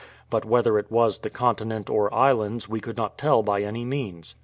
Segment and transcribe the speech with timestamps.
[0.31, 4.33] but whether it was the continent or islands we could not tell by any means.